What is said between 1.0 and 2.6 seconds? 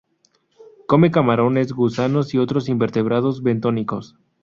camarones, gusanos y